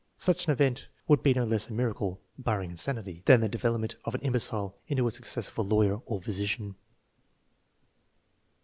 [0.17, 3.93] Such an event would be no less a miracle (barring insanity) than the de velopment
[4.03, 6.73] of an imbecile into a successful lawyer or physician.